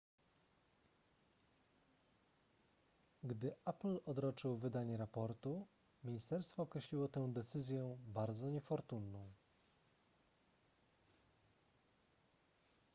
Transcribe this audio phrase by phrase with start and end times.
[3.23, 5.67] gdy apple odroczył wydanie raportu
[6.03, 9.33] ministerstwo określiło tę decyzję bardzo niefortunną